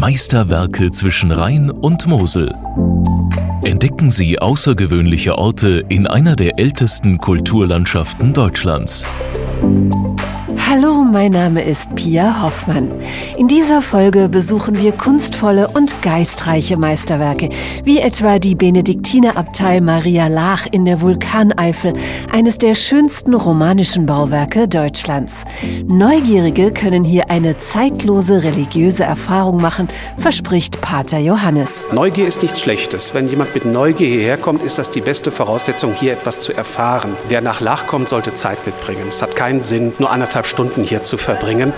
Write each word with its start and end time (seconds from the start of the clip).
Meisterwerke 0.00 0.90
zwischen 0.92 1.30
Rhein 1.30 1.70
und 1.70 2.06
Mosel. 2.06 2.48
Entdecken 3.64 4.10
Sie 4.10 4.38
außergewöhnliche 4.38 5.36
Orte 5.36 5.84
in 5.90 6.06
einer 6.06 6.36
der 6.36 6.58
ältesten 6.58 7.18
Kulturlandschaften 7.18 8.32
Deutschlands. 8.32 9.04
Hallo, 10.70 11.02
mein 11.02 11.32
Name 11.32 11.64
ist 11.64 11.92
Pia 11.96 12.44
Hoffmann. 12.44 12.92
In 13.36 13.48
dieser 13.48 13.82
Folge 13.82 14.28
besuchen 14.28 14.80
wir 14.80 14.92
kunstvolle 14.92 15.66
und 15.66 16.00
geistreiche 16.00 16.78
Meisterwerke, 16.78 17.48
wie 17.82 17.98
etwa 17.98 18.38
die 18.38 18.54
Benediktinerabtei 18.54 19.80
Maria 19.80 20.28
Laach 20.28 20.68
in 20.70 20.84
der 20.84 21.00
Vulkaneifel, 21.00 21.94
eines 22.30 22.56
der 22.56 22.76
schönsten 22.76 23.34
romanischen 23.34 24.06
Bauwerke 24.06 24.68
Deutschlands. 24.68 25.42
Neugierige 25.88 26.70
können 26.70 27.02
hier 27.02 27.30
eine 27.30 27.58
zeitlose 27.58 28.44
religiöse 28.44 29.02
Erfahrung 29.02 29.60
machen, 29.60 29.88
verspricht 30.18 30.80
Pater 30.80 31.18
Johannes. 31.18 31.88
Neugier 31.90 32.28
ist 32.28 32.42
nichts 32.42 32.60
Schlechtes. 32.60 33.12
Wenn 33.12 33.28
jemand 33.28 33.56
mit 33.56 33.64
Neugier 33.64 34.06
hierher 34.06 34.36
kommt, 34.36 34.62
ist 34.62 34.78
das 34.78 34.92
die 34.92 35.00
beste 35.00 35.32
Voraussetzung, 35.32 35.94
hier 35.94 36.12
etwas 36.12 36.42
zu 36.42 36.52
erfahren. 36.52 37.16
Wer 37.26 37.40
nach 37.40 37.60
Laach 37.60 37.88
kommt, 37.88 38.08
sollte 38.08 38.34
Zeit 38.34 38.64
mitbringen. 38.66 39.06
Es 39.08 39.20
hat 39.20 39.34
keinen 39.34 39.62
Sinn, 39.62 39.94
nur 39.98 40.12
anderthalb 40.12 40.46
Stunden 40.46 40.59
Stunden 40.60 40.84
hier 40.84 41.02
zu 41.02 41.16
verbringen. 41.16 41.72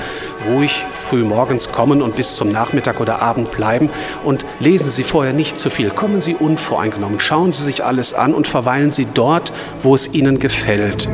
Ruhig 0.49 0.85
früh 0.91 1.23
morgens 1.23 1.71
kommen 1.71 2.03
und 2.03 2.17
bis 2.17 2.35
zum 2.35 2.51
Nachmittag 2.51 3.01
oder 3.01 3.23
Abend 3.23 3.53
bleiben. 3.53 3.91
Und 4.25 4.45
lesen 4.59 4.91
Sie 4.91 5.05
vorher 5.05 5.33
nicht 5.33 5.57
zu 5.57 5.71
viel. 5.71 5.91
Kommen 5.91 6.21
Sie 6.21 6.35
unvoreingenommen. 6.35 7.21
Schauen 7.21 7.53
Sie 7.53 7.63
sich 7.63 7.85
alles 7.85 8.13
an 8.13 8.35
und 8.35 8.49
verweilen 8.49 8.91
Sie 8.91 9.07
dort, 9.07 9.53
wo 9.85 9.95
es 9.95 10.13
Ihnen 10.13 10.41
gefällt. 10.41 11.09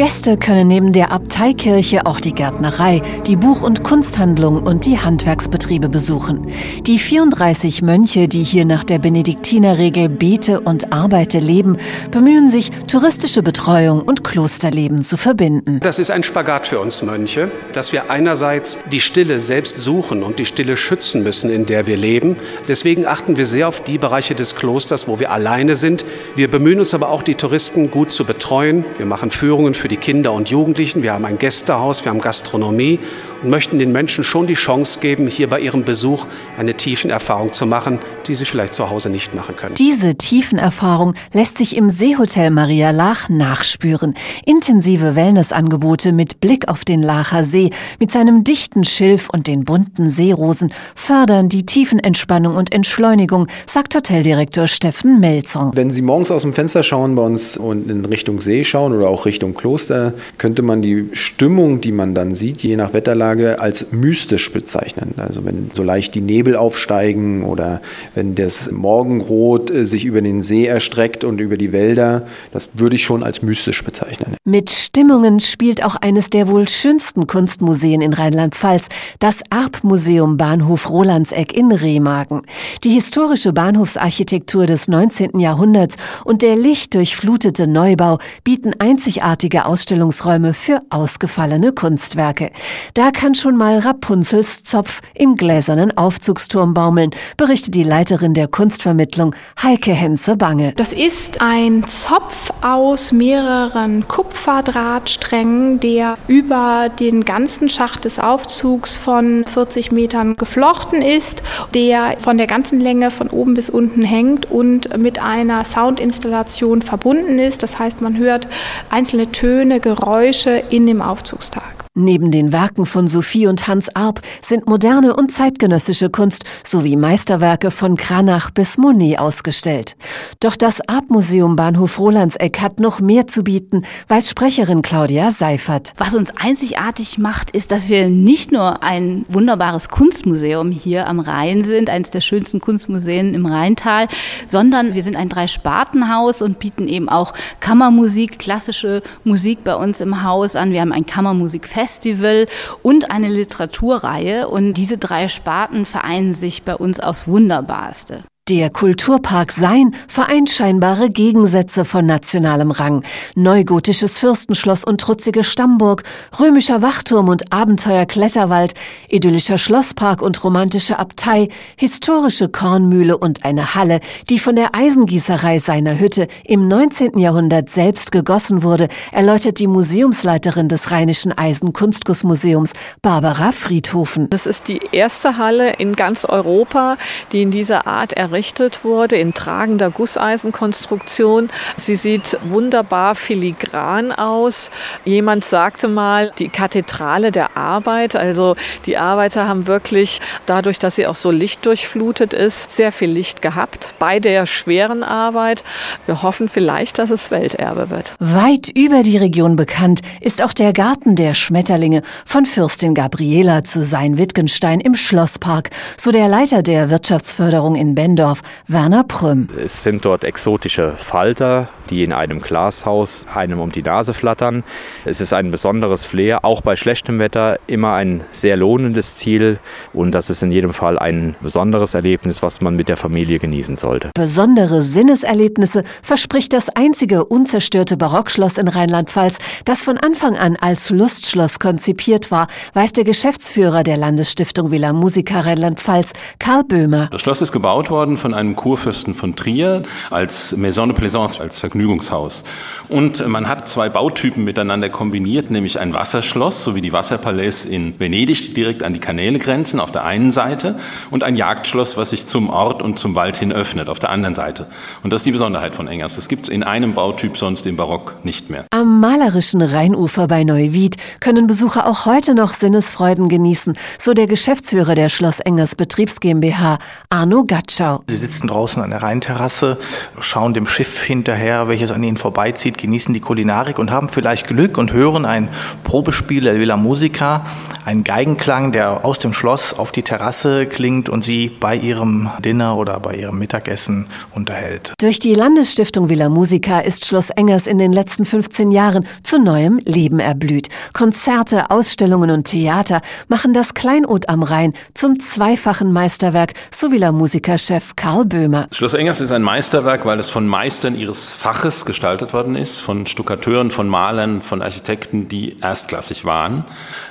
Gäste 0.00 0.38
können 0.38 0.66
neben 0.66 0.94
der 0.94 1.12
Abteikirche 1.12 2.06
auch 2.06 2.20
die 2.20 2.32
Gärtnerei, 2.32 3.02
die 3.26 3.36
Buch- 3.36 3.60
und 3.60 3.84
Kunsthandlung 3.84 4.62
und 4.62 4.86
die 4.86 4.98
Handwerksbetriebe 4.98 5.90
besuchen. 5.90 6.46
Die 6.86 6.98
34 6.98 7.82
Mönche, 7.82 8.26
die 8.26 8.42
hier 8.42 8.64
nach 8.64 8.82
der 8.82 8.98
Benediktinerregel 8.98 10.08
bete 10.08 10.60
und 10.60 10.90
arbeite 10.90 11.38
leben, 11.38 11.76
bemühen 12.10 12.48
sich, 12.48 12.70
touristische 12.86 13.42
Betreuung 13.42 14.00
und 14.00 14.24
Klosterleben 14.24 15.02
zu 15.02 15.18
verbinden. 15.18 15.80
Das 15.82 15.98
ist 15.98 16.10
ein 16.10 16.22
Spagat 16.22 16.66
für 16.66 16.80
uns 16.80 17.02
Mönche, 17.02 17.50
dass 17.74 17.92
wir 17.92 18.10
einerseits 18.10 18.78
die 18.90 19.02
Stille 19.02 19.38
selbst 19.38 19.76
suchen 19.76 20.22
und 20.22 20.38
die 20.38 20.46
Stille 20.46 20.78
schützen 20.78 21.22
müssen, 21.22 21.50
in 21.50 21.66
der 21.66 21.86
wir 21.86 21.98
leben. 21.98 22.38
Deswegen 22.66 23.04
achten 23.04 23.36
wir 23.36 23.44
sehr 23.44 23.68
auf 23.68 23.84
die 23.84 23.98
Bereiche 23.98 24.34
des 24.34 24.56
Klosters, 24.56 25.08
wo 25.08 25.20
wir 25.20 25.30
alleine 25.30 25.76
sind. 25.76 26.06
Wir 26.36 26.50
bemühen 26.50 26.78
uns 26.78 26.94
aber 26.94 27.10
auch, 27.10 27.22
die 27.22 27.34
Touristen 27.34 27.90
gut 27.90 28.12
zu 28.12 28.24
betreuen. 28.24 28.86
Wir 28.96 29.04
machen 29.04 29.30
Führungen 29.30 29.74
für 29.74 29.89
die 29.90 29.96
Kinder 29.96 30.32
und 30.32 30.48
Jugendlichen. 30.48 31.02
Wir 31.02 31.12
haben 31.12 31.24
ein 31.24 31.38
Gästehaus, 31.38 32.04
wir 32.04 32.10
haben 32.10 32.20
Gastronomie 32.20 33.00
und 33.42 33.50
möchten 33.50 33.78
den 33.78 33.92
Menschen 33.92 34.24
schon 34.24 34.46
die 34.46 34.54
Chance 34.54 35.00
geben, 35.00 35.26
hier 35.26 35.48
bei 35.48 35.60
ihrem 35.60 35.84
Besuch 35.84 36.26
eine 36.58 36.74
Tiefenerfahrung 36.74 37.52
zu 37.52 37.66
machen, 37.66 37.98
die 38.26 38.34
sie 38.34 38.44
vielleicht 38.44 38.74
zu 38.74 38.90
Hause 38.90 39.10
nicht 39.10 39.34
machen 39.34 39.56
können. 39.56 39.74
Diese 39.74 40.14
Tiefenerfahrung 40.14 41.14
lässt 41.32 41.58
sich 41.58 41.76
im 41.76 41.90
Seehotel 41.90 42.50
Maria 42.50 42.90
Lach 42.90 43.28
nachspüren. 43.28 44.14
Intensive 44.44 45.16
Wellnessangebote 45.16 46.12
mit 46.12 46.40
Blick 46.40 46.68
auf 46.68 46.84
den 46.84 47.02
Lacher 47.02 47.44
See, 47.44 47.70
mit 47.98 48.12
seinem 48.12 48.44
dichten 48.44 48.84
Schilf 48.84 49.28
und 49.30 49.46
den 49.46 49.64
bunten 49.64 50.08
Seerosen 50.08 50.72
fördern 50.94 51.48
die 51.48 51.66
Tiefenentspannung 51.66 52.56
und 52.56 52.72
Entschleunigung, 52.72 53.48
sagt 53.66 53.94
Hoteldirektor 53.94 54.68
Steffen 54.68 55.18
Melzong. 55.18 55.72
Wenn 55.74 55.90
Sie 55.90 56.02
morgens 56.02 56.30
aus 56.30 56.42
dem 56.42 56.52
Fenster 56.52 56.82
schauen 56.82 57.14
bei 57.14 57.22
uns 57.22 57.56
und 57.56 57.90
in 57.90 58.04
Richtung 58.04 58.40
See 58.40 58.64
schauen 58.64 58.92
oder 58.94 59.08
auch 59.08 59.26
Richtung 59.26 59.54
Kloster, 59.54 59.69
Kloster 59.70 60.14
könnte 60.36 60.62
man 60.62 60.82
die 60.82 61.10
Stimmung, 61.12 61.80
die 61.80 61.92
man 61.92 62.12
dann 62.12 62.34
sieht, 62.34 62.60
je 62.60 62.74
nach 62.74 62.92
Wetterlage, 62.92 63.60
als 63.60 63.86
mystisch 63.92 64.52
bezeichnen. 64.52 65.14
Also 65.16 65.44
wenn 65.44 65.70
so 65.74 65.84
leicht 65.84 66.16
die 66.16 66.20
Nebel 66.20 66.56
aufsteigen 66.56 67.44
oder 67.44 67.80
wenn 68.16 68.34
das 68.34 68.72
Morgenrot 68.72 69.70
äh, 69.70 69.84
sich 69.86 70.04
über 70.04 70.22
den 70.22 70.42
See 70.42 70.66
erstreckt 70.66 71.22
und 71.22 71.40
über 71.40 71.56
die 71.56 71.72
Wälder, 71.72 72.26
das 72.50 72.70
würde 72.74 72.96
ich 72.96 73.04
schon 73.04 73.22
als 73.22 73.42
mystisch 73.42 73.84
bezeichnen. 73.84 74.34
Mit 74.44 74.70
Stimmungen 74.70 75.38
spielt 75.38 75.84
auch 75.84 75.94
eines 75.94 76.30
der 76.30 76.48
wohl 76.48 76.66
schönsten 76.66 77.28
Kunstmuseen 77.28 78.00
in 78.00 78.12
Rheinland-Pfalz, 78.12 78.88
das 79.20 79.42
Arp-Museum 79.50 80.36
Bahnhof 80.36 80.90
Rolandseck 80.90 81.52
in 81.52 81.70
Remagen. 81.70 82.42
Die 82.82 82.90
historische 82.90 83.52
Bahnhofsarchitektur 83.52 84.66
des 84.66 84.88
19. 84.88 85.38
Jahrhunderts 85.38 85.94
und 86.24 86.42
der 86.42 86.56
lichtdurchflutete 86.56 87.68
Neubau 87.68 88.18
bieten 88.42 88.72
einzigartige 88.80 89.59
Ausstellungsräume 89.66 90.54
für 90.54 90.80
ausgefallene 90.90 91.72
Kunstwerke. 91.72 92.50
Da 92.94 93.10
kann 93.10 93.34
schon 93.34 93.56
mal 93.56 93.78
Rapunzels 93.78 94.62
Zopf 94.62 95.00
im 95.14 95.36
gläsernen 95.36 95.96
Aufzugsturm 95.96 96.74
baumeln, 96.74 97.10
berichtet 97.36 97.74
die 97.74 97.82
Leiterin 97.82 98.34
der 98.34 98.48
Kunstvermittlung 98.48 99.34
Heike 99.62 99.92
Henze-Bange. 99.92 100.72
Das 100.76 100.92
ist 100.92 101.40
ein 101.40 101.86
Zopf 101.86 102.50
aus 102.62 103.12
mehreren 103.12 104.08
Kupferdrahtsträngen, 104.08 105.80
der 105.80 106.16
über 106.26 106.88
den 106.88 107.24
ganzen 107.24 107.68
Schacht 107.68 108.04
des 108.04 108.18
Aufzugs 108.18 108.96
von 108.96 109.44
40 109.46 109.92
Metern 109.92 110.36
geflochten 110.36 111.02
ist, 111.02 111.42
der 111.74 112.16
von 112.18 112.38
der 112.38 112.46
ganzen 112.46 112.80
Länge 112.80 113.10
von 113.10 113.28
oben 113.28 113.54
bis 113.54 113.68
unten 113.70 114.02
hängt 114.02 114.50
und 114.50 114.96
mit 114.96 115.20
einer 115.20 115.64
Soundinstallation 115.64 116.82
verbunden 116.82 117.38
ist. 117.38 117.62
Das 117.62 117.78
heißt, 117.78 118.00
man 118.00 118.16
hört 118.16 118.48
einzelne 118.88 119.30
Töne 119.30 119.49
Töne, 119.50 119.80
Geräusche 119.80 120.62
in 120.70 120.86
dem 120.86 121.02
Aufzugstag. 121.02 121.79
Neben 121.96 122.30
den 122.30 122.52
Werken 122.52 122.86
von 122.86 123.08
Sophie 123.08 123.48
und 123.48 123.66
Hans 123.66 123.96
Arp 123.96 124.20
sind 124.42 124.68
moderne 124.68 125.16
und 125.16 125.32
zeitgenössische 125.32 126.08
Kunst 126.08 126.44
sowie 126.62 126.94
Meisterwerke 126.94 127.72
von 127.72 127.96
Kranach 127.96 128.52
bis 128.52 128.78
Monet 128.78 129.18
ausgestellt. 129.18 129.96
Doch 130.38 130.54
das 130.54 130.80
Arp-Museum 130.88 131.56
Bahnhof 131.56 131.98
Rolandseck 131.98 132.60
hat 132.60 132.78
noch 132.78 133.00
mehr 133.00 133.26
zu 133.26 133.42
bieten, 133.42 133.82
weiß 134.06 134.30
Sprecherin 134.30 134.82
Claudia 134.82 135.32
Seifert. 135.32 135.92
Was 135.98 136.14
uns 136.14 136.30
einzigartig 136.36 137.18
macht, 137.18 137.50
ist, 137.50 137.72
dass 137.72 137.88
wir 137.88 138.08
nicht 138.08 138.52
nur 138.52 138.84
ein 138.84 139.26
wunderbares 139.28 139.88
Kunstmuseum 139.88 140.70
hier 140.70 141.08
am 141.08 141.18
Rhein 141.18 141.64
sind, 141.64 141.90
eines 141.90 142.10
der 142.10 142.20
schönsten 142.20 142.60
Kunstmuseen 142.60 143.34
im 143.34 143.46
Rheintal, 143.46 144.06
sondern 144.46 144.94
wir 144.94 145.02
sind 145.02 145.16
ein 145.16 145.28
Drei-Sparten-Haus 145.28 146.40
und 146.40 146.60
bieten 146.60 146.86
eben 146.86 147.08
auch 147.08 147.32
Kammermusik, 147.58 148.38
klassische 148.38 149.02
Musik 149.24 149.64
bei 149.64 149.74
uns 149.74 150.00
im 150.00 150.22
Haus 150.22 150.54
an. 150.54 150.70
Wir 150.70 150.82
haben 150.82 150.92
ein 150.92 151.04
Kammermusikfest 151.04 151.79
Festival 151.80 152.46
und 152.82 153.10
eine 153.10 153.28
Literaturreihe. 153.28 154.48
Und 154.48 154.74
diese 154.74 154.98
drei 154.98 155.28
Sparten 155.28 155.86
vereinen 155.86 156.34
sich 156.34 156.62
bei 156.62 156.74
uns 156.76 157.00
aufs 157.00 157.26
Wunderbarste. 157.26 158.24
Der 158.50 158.68
Kulturpark 158.68 159.52
Sein 159.52 159.94
vereint 160.08 160.50
scheinbare 160.50 161.08
Gegensätze 161.08 161.84
von 161.84 162.04
nationalem 162.04 162.72
Rang. 162.72 163.04
Neugotisches 163.36 164.18
Fürstenschloss 164.18 164.82
und 164.82 165.00
trutzige 165.00 165.44
Stammburg, 165.44 166.02
römischer 166.40 166.82
Wachturm 166.82 167.28
und 167.28 167.52
Abenteuerkletterwald, 167.52 168.74
idyllischer 169.08 169.56
Schlosspark 169.56 170.20
und 170.20 170.42
romantische 170.42 170.98
Abtei, 170.98 171.48
historische 171.76 172.48
Kornmühle 172.48 173.16
und 173.16 173.44
eine 173.44 173.76
Halle, 173.76 174.00
die 174.28 174.40
von 174.40 174.56
der 174.56 174.74
Eisengießerei 174.74 175.60
seiner 175.60 176.00
Hütte 176.00 176.26
im 176.42 176.66
19. 176.66 177.20
Jahrhundert 177.20 177.70
selbst 177.70 178.10
gegossen 178.10 178.64
wurde, 178.64 178.88
erläutert 179.12 179.60
die 179.60 179.68
Museumsleiterin 179.68 180.66
des 180.66 180.90
Rheinischen 180.90 181.38
Eisenkunstgussmuseums, 181.38 182.72
Barbara 183.00 183.52
Friedhofen. 183.52 184.28
Das 184.28 184.46
ist 184.46 184.66
die 184.66 184.80
erste 184.90 185.36
Halle 185.36 185.74
in 185.74 185.94
ganz 185.94 186.24
Europa, 186.24 186.96
die 187.30 187.42
in 187.42 187.52
dieser 187.52 187.86
Art 187.86 188.12
errichtet 188.14 188.39
errichtet 188.40 188.84
wurde 188.84 189.16
in 189.16 189.34
tragender 189.34 189.90
Gusseisenkonstruktion. 189.90 191.50
Sie 191.76 191.94
sieht 191.94 192.38
wunderbar 192.42 193.14
filigran 193.14 194.12
aus. 194.12 194.70
Jemand 195.04 195.44
sagte 195.44 195.88
mal, 195.88 196.32
die 196.38 196.48
Kathedrale 196.48 197.32
der 197.32 197.58
Arbeit. 197.58 198.16
Also 198.16 198.56
die 198.86 198.96
Arbeiter 198.96 199.46
haben 199.46 199.66
wirklich 199.66 200.22
dadurch, 200.46 200.78
dass 200.78 200.96
sie 200.96 201.06
auch 201.06 201.16
so 201.16 201.30
lichtdurchflutet 201.30 202.32
ist, 202.32 202.70
sehr 202.70 202.92
viel 202.92 203.10
Licht 203.10 203.42
gehabt 203.42 203.92
bei 203.98 204.20
der 204.20 204.46
schweren 204.46 205.02
Arbeit. 205.02 205.62
Wir 206.06 206.22
hoffen 206.22 206.48
vielleicht, 206.48 206.98
dass 206.98 207.10
es 207.10 207.30
Welterbe 207.30 207.90
wird. 207.90 208.14
Weit 208.20 208.70
über 208.74 209.02
die 209.02 209.18
Region 209.18 209.56
bekannt 209.56 210.00
ist 210.22 210.40
auch 210.40 210.54
der 210.54 210.72
Garten 210.72 211.14
der 211.14 211.34
Schmetterlinge 211.34 212.00
von 212.24 212.46
Fürstin 212.46 212.94
Gabriela 212.94 213.64
zu 213.64 213.84
Sein-Wittgenstein 213.84 214.80
im 214.80 214.94
Schlosspark, 214.94 215.68
so 215.98 216.10
der 216.10 216.28
Leiter 216.28 216.62
der 216.62 216.88
Wirtschaftsförderung 216.88 217.74
in 217.74 217.94
Bendorf. 217.94 218.29
Düsseldorf, 218.30 218.42
Werner 218.68 219.04
Prüm. 219.04 219.48
Es 219.56 219.82
sind 219.82 220.04
dort 220.04 220.24
exotische 220.24 220.92
Falter, 220.96 221.68
die 221.90 222.04
in 222.04 222.12
einem 222.12 222.40
Glashaus 222.40 223.26
einem 223.34 223.60
um 223.60 223.70
die 223.72 223.82
Nase 223.82 224.14
flattern. 224.14 224.64
Es 225.04 225.20
ist 225.20 225.32
ein 225.32 225.50
besonderes 225.50 226.04
Flair, 226.04 226.44
auch 226.44 226.60
bei 226.60 226.76
schlechtem 226.76 227.18
Wetter 227.18 227.58
immer 227.66 227.94
ein 227.94 228.22
sehr 228.32 228.56
lohnendes 228.56 229.16
Ziel 229.16 229.58
und 229.92 230.12
das 230.12 230.30
ist 230.30 230.42
in 230.42 230.52
jedem 230.52 230.72
Fall 230.72 230.98
ein 230.98 231.36
besonderes 231.40 231.94
Erlebnis, 231.94 232.42
was 232.42 232.60
man 232.60 232.76
mit 232.76 232.88
der 232.88 232.96
Familie 232.96 233.38
genießen 233.38 233.76
sollte. 233.76 234.10
Besondere 234.14 234.82
Sinneserlebnisse 234.82 235.84
verspricht 236.02 236.52
das 236.52 236.68
einzige 236.68 237.24
unzerstörte 237.24 237.96
Barockschloss 237.96 238.58
in 238.58 238.68
Rheinland-Pfalz, 238.68 239.38
das 239.64 239.82
von 239.82 239.98
Anfang 239.98 240.36
an 240.36 240.56
als 240.56 240.90
Lustschloss 240.90 241.58
konzipiert 241.58 242.30
war, 242.30 242.48
weiß 242.74 242.92
der 242.92 243.04
Geschäftsführer 243.04 243.82
der 243.82 243.96
Landesstiftung 243.96 244.70
Villa 244.70 244.92
Musica 244.92 245.40
Rheinland-Pfalz, 245.40 246.12
Karl 246.38 246.64
Böhmer. 246.64 247.08
Das 247.10 247.22
Schloss 247.22 247.42
ist 247.42 247.52
gebaut 247.52 247.90
worden 247.90 248.16
von 248.16 248.34
einem 248.34 248.56
Kurfürsten 248.56 249.14
von 249.14 249.36
Trier 249.36 249.82
als 250.10 250.56
Maison 250.56 250.88
de 250.88 250.96
Plaisance, 250.96 251.40
als 251.40 251.60
Vergnügungshaus. 251.80 252.44
Und 252.88 253.26
man 253.28 253.48
hat 253.48 253.68
zwei 253.68 253.88
Bautypen 253.88 254.44
miteinander 254.44 254.90
kombiniert, 254.90 255.50
nämlich 255.50 255.78
ein 255.78 255.94
Wasserschloss, 255.94 256.64
so 256.64 256.74
wie 256.74 256.80
die 256.80 256.92
Wasserpalais 256.92 257.64
in 257.64 257.98
Venedig 258.00 258.54
direkt 258.54 258.82
an 258.82 258.92
die 258.92 258.98
Kanäle 258.98 259.38
grenzen, 259.38 259.78
auf 259.78 259.92
der 259.92 260.04
einen 260.04 260.32
Seite, 260.32 260.76
und 261.10 261.22
ein 261.22 261.36
Jagdschloss, 261.36 261.96
was 261.96 262.10
sich 262.10 262.26
zum 262.26 262.50
Ort 262.50 262.82
und 262.82 262.98
zum 262.98 263.14
Wald 263.14 263.36
hin 263.36 263.52
öffnet, 263.52 263.88
auf 263.88 264.00
der 264.00 264.10
anderen 264.10 264.34
Seite. 264.34 264.66
Und 265.04 265.12
das 265.12 265.20
ist 265.20 265.26
die 265.26 265.32
Besonderheit 265.32 265.76
von 265.76 265.86
Engers. 265.86 266.16
Das 266.16 266.28
gibt 266.28 266.44
es 266.44 266.48
in 266.48 266.64
einem 266.64 266.94
Bautyp 266.94 267.36
sonst 267.36 267.64
im 267.66 267.76
Barock 267.76 268.16
nicht 268.24 268.50
mehr. 268.50 268.64
Am 268.70 268.98
malerischen 269.00 269.62
Rheinufer 269.62 270.26
bei 270.26 270.42
Neuwied 270.42 270.96
können 271.20 271.46
Besucher 271.46 271.86
auch 271.86 272.06
heute 272.06 272.34
noch 272.34 272.54
Sinnesfreuden 272.54 273.28
genießen, 273.28 273.74
so 273.98 274.14
der 274.14 274.26
Geschäftsführer 274.26 274.96
der 274.96 275.08
Schloss 275.08 275.38
Engers 275.38 275.76
Betriebs 275.76 276.18
GmbH, 276.18 276.78
Arno 277.08 277.44
Gatschau. 277.44 278.02
Sie 278.08 278.16
sitzen 278.16 278.48
draußen 278.48 278.82
an 278.82 278.90
der 278.90 279.02
Rheinterrasse, 279.02 279.78
schauen 280.18 280.54
dem 280.54 280.66
Schiff 280.66 281.02
hinterher, 281.02 281.68
welches 281.70 281.90
an 281.90 282.02
ihnen 282.02 282.18
vorbeizieht, 282.18 282.76
genießen 282.76 283.14
die 283.14 283.20
Kulinarik 283.20 283.78
und 283.78 283.90
haben 283.90 284.10
vielleicht 284.10 284.46
Glück 284.46 284.76
und 284.76 284.92
hören 284.92 285.24
ein 285.24 285.48
Probespiel 285.84 286.42
der 286.42 286.58
Villa 286.58 286.76
Musica, 286.76 287.46
einen 287.86 288.04
Geigenklang, 288.04 288.72
der 288.72 289.04
aus 289.04 289.18
dem 289.18 289.32
Schloss 289.32 289.72
auf 289.72 289.92
die 289.92 290.02
Terrasse 290.02 290.66
klingt 290.66 291.08
und 291.08 291.24
sie 291.24 291.48
bei 291.48 291.74
ihrem 291.74 292.28
Dinner 292.44 292.76
oder 292.76 293.00
bei 293.00 293.14
ihrem 293.14 293.38
Mittagessen 293.38 294.06
unterhält. 294.32 294.92
Durch 295.00 295.18
die 295.18 295.34
Landesstiftung 295.34 296.08
Villa 296.08 296.28
Musica 296.28 296.80
ist 296.80 297.06
Schloss 297.06 297.30
Engers 297.30 297.66
in 297.66 297.78
den 297.78 297.92
letzten 297.92 298.26
15 298.26 298.70
Jahren 298.70 299.06
zu 299.22 299.42
neuem 299.42 299.80
Leben 299.84 300.18
erblüht. 300.18 300.68
Konzerte, 300.92 301.70
Ausstellungen 301.70 302.30
und 302.30 302.44
Theater 302.44 303.00
machen 303.28 303.54
das 303.54 303.74
Kleinod 303.74 304.28
am 304.28 304.42
Rhein 304.42 304.74
zum 304.94 305.18
zweifachen 305.18 305.92
Meisterwerk, 305.92 306.54
so 306.70 306.92
Villa 306.92 307.12
Musica-Chef 307.12 307.96
Karl 307.96 308.24
Böhmer. 308.24 308.66
Schloss 308.72 308.94
Engers 308.94 309.20
ist 309.20 309.32
ein 309.32 309.42
Meisterwerk, 309.42 310.04
weil 310.04 310.18
es 310.18 310.28
von 310.28 310.46
Meistern 310.46 310.98
ihres 310.98 311.34
Faches 311.50 311.84
gestaltet 311.84 312.32
worden 312.32 312.54
ist, 312.54 312.78
von 312.78 313.08
Stuckateuren, 313.08 313.72
von 313.72 313.88
Malern, 313.88 314.40
von 314.40 314.62
Architekten, 314.62 315.26
die 315.26 315.56
erstklassig 315.60 316.24
waren. 316.24 316.64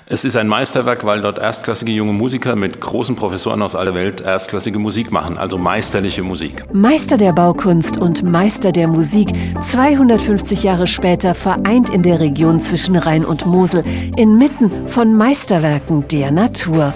Es 0.05 0.23
ist 0.23 0.37
ein 0.37 0.47
Meisterwerk, 0.47 1.03
weil 1.03 1.21
dort 1.21 1.39
erstklassige 1.39 1.91
junge 1.91 2.13
Musiker 2.13 2.55
mit 2.55 2.79
großen 2.79 3.17
Professoren 3.17 3.61
aus 3.61 3.75
aller 3.75 3.95
Welt 3.95 4.21
erstklassige 4.21 4.79
Musik 4.79 5.11
machen, 5.11 5.37
also 5.37 5.57
meisterliche 5.57 6.23
Musik. 6.23 6.63
Meister 6.71 7.17
der 7.17 7.33
Baukunst 7.33 7.97
und 7.97 8.23
Meister 8.23 8.71
der 8.71 8.87
Musik, 8.87 9.27
250 9.59 10.63
Jahre 10.63 10.87
später 10.87 11.35
vereint 11.35 11.89
in 11.89 12.01
der 12.01 12.21
Region 12.21 12.61
zwischen 12.61 12.95
Rhein 12.95 13.25
und 13.25 13.45
Mosel, 13.45 13.83
inmitten 14.15 14.87
von 14.87 15.17
Meisterwerken 15.17 16.07
der 16.07 16.31
Natur. 16.31 16.93